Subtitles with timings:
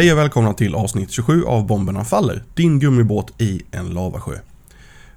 [0.00, 4.38] Hej och välkomna till avsnitt 27 av Bomberna Faller, din gummibåt i en lavasjö.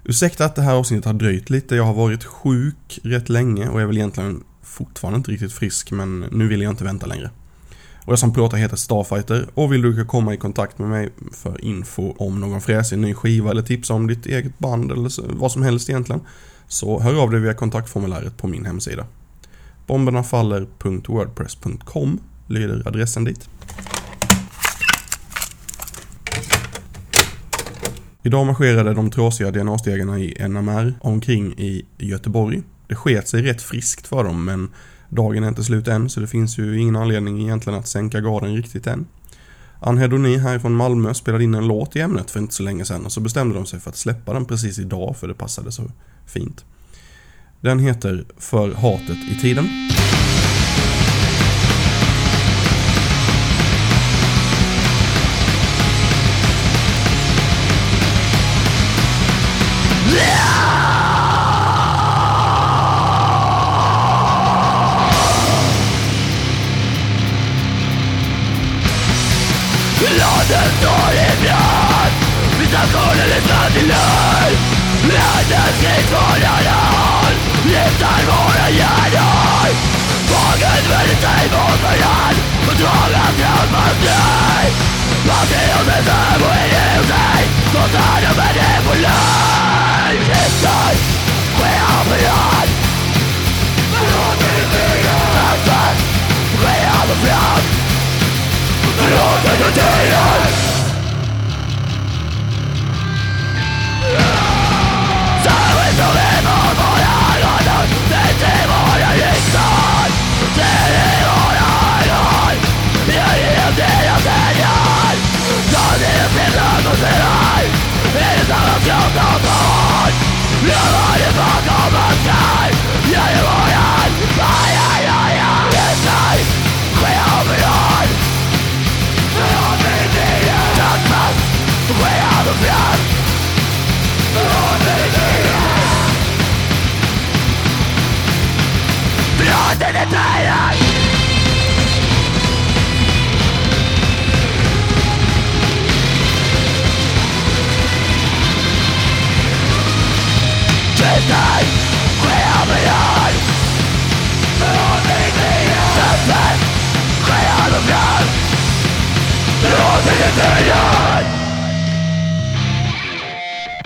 [0.04, 3.80] Ursäkta att det här avsnittet har dröjt lite, jag har varit sjuk rätt länge och
[3.80, 7.30] är väl egentligen fortfarande inte riktigt frisk men nu vill jag inte vänta längre.
[8.04, 11.64] Och jag som pratar heter Starfighter och vill du komma i kontakt med mig för
[11.64, 15.62] info om någon fräsig ny skiva eller tipsa om ditt eget band eller vad som
[15.62, 16.20] helst egentligen
[16.68, 19.06] så hör av dig via kontaktformuläret på min hemsida.
[19.86, 23.48] Bombernafaller.wordpress.com lyder adressen dit.
[28.26, 32.62] Idag marscherade de trasiga DNA-stegarna i NMR omkring i Göteborg.
[32.86, 34.68] Det sket sig rätt friskt för dem men
[35.08, 38.56] dagen är inte slut än så det finns ju ingen anledning egentligen att sänka garden
[38.56, 39.06] riktigt än.
[39.80, 43.04] Ann Hedoni härifrån Malmö spelade in en låt i ämnet för inte så länge sedan
[43.04, 45.90] och så bestämde de sig för att släppa den precis idag för det passade så
[46.26, 46.64] fint.
[47.60, 49.68] Den heter För hatet i tiden.
[87.92, 90.96] than a medieval life History,
[91.58, 92.74] we are beyond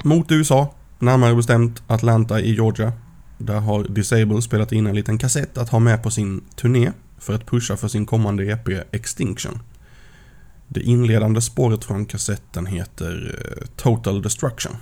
[0.04, 2.92] Mot USA, närmare bestämt Atlanta i Georgia.
[3.38, 7.34] Där har Disable spelat in en liten kassett att ha med på sin turné för
[7.34, 9.58] att pusha för sin kommande EP Extinction.
[10.68, 14.72] Det inledande spåret från kassetten heter eh, Total Destruction.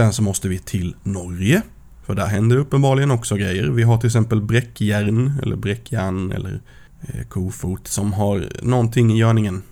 [0.00, 1.62] Sen så måste vi till Norge.
[2.02, 3.68] För där händer uppenbarligen också grejer.
[3.68, 6.60] Vi har till exempel Bräckjärn, eller Bräckjärn, eller
[7.00, 9.62] eh, Kofot som har någonting i görningen.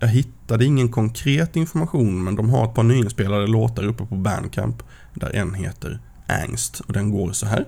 [0.00, 4.82] Jag hittade ingen konkret information men de har ett par nyinspelade låtar uppe på Bandcamp.
[5.14, 7.66] Där en heter Angst och den går så här.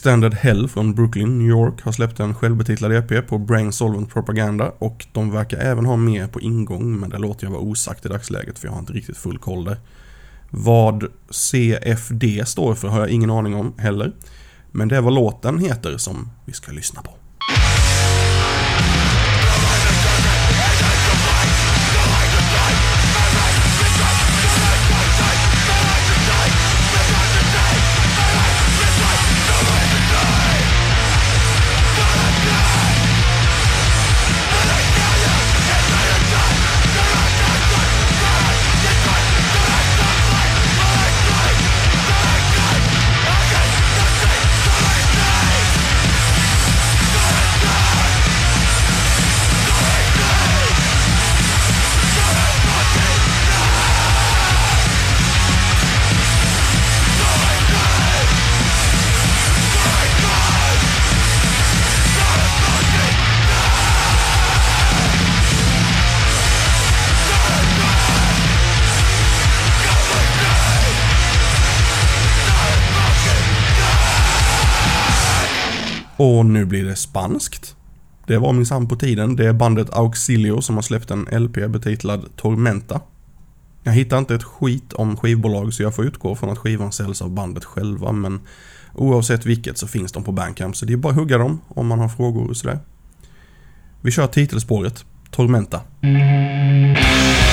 [0.00, 4.72] Extended Hell från Brooklyn, New York har släppt en självbetitlad EP på Brain Solvent Propaganda
[4.78, 8.08] och de verkar även ha mer på ingång men det låter jag vara osagt i
[8.08, 9.76] dagsläget för jag har inte riktigt full koll där.
[10.50, 14.12] Vad CFD står för har jag ingen aning om heller.
[14.70, 17.19] Men det är vad låten heter som vi ska lyssna på.
[76.20, 77.76] Och nu blir det spanskt.
[78.26, 79.36] Det var minsann på tiden.
[79.36, 83.00] Det är bandet Auxilio som har släppt en LP betitlad Tormenta.
[83.82, 87.22] Jag hittar inte ett skit om skivbolag så jag får utgå från att skivan säljs
[87.22, 88.40] av bandet själva men
[88.94, 91.86] oavsett vilket så finns de på Bandcamp så det är bara att hugga dem om
[91.86, 92.78] man har frågor och sådär.
[94.00, 95.80] Vi kör titelspåret, Tormenta.
[96.02, 97.49] Mm.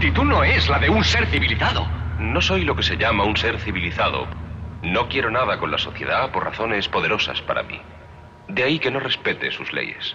[0.00, 1.86] Actitud no es la de un ser civilizado.
[2.18, 4.26] No soy lo que se llama un ser civilizado.
[4.82, 7.78] No quiero nada con la sociedad por razones poderosas para mí.
[8.48, 10.14] De ahí que no respete sus leyes.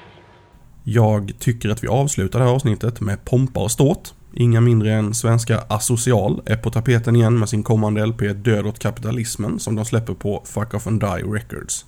[0.83, 4.13] Jag tycker att vi avslutar det här avsnittet med pompa och ståt.
[4.33, 8.79] Inga mindre än svenska Asocial är på tapeten igen med sin kommande LP Död åt
[8.79, 11.85] kapitalismen som de släpper på Fuck Off and Die Records.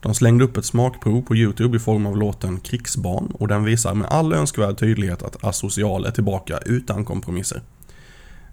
[0.00, 3.94] De slängde upp ett smakprov på YouTube i form av låten Krigsbarn och den visar
[3.94, 7.62] med all önskvärd tydlighet att Asocial är tillbaka utan kompromisser.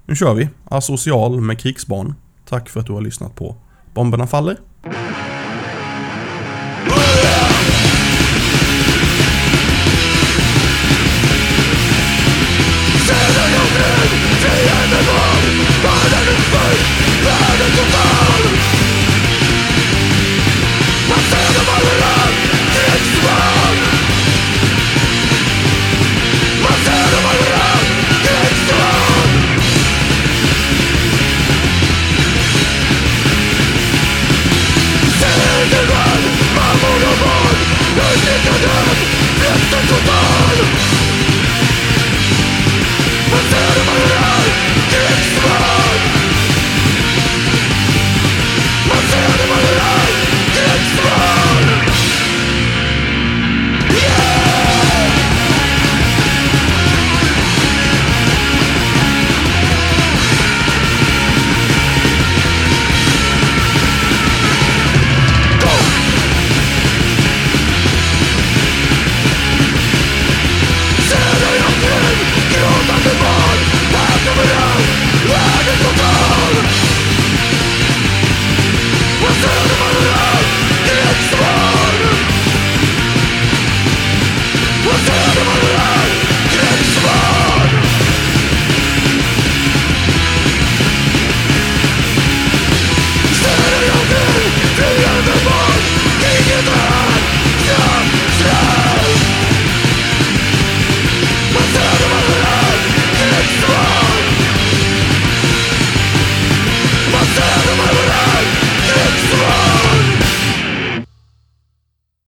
[0.06, 0.50] Nu kör vi!
[0.66, 2.14] Asocial med Krigsbarn.
[2.46, 3.56] Tack för att du har lyssnat på
[3.94, 4.58] Bomberna Faller.
[39.82, 41.13] ことあ